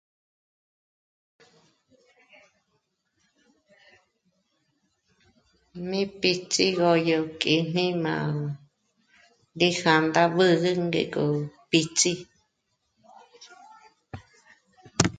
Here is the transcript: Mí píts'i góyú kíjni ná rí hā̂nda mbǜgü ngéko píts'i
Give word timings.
Mí 5.87 6.01
píts'i 6.21 6.67
góyú 6.79 7.19
kíjni 7.41 7.85
ná 8.03 8.15
rí 9.59 9.69
hā̂nda 9.81 10.21
mbǜgü 10.33 10.71
ngéko 10.87 11.25
píts'i 11.69 12.13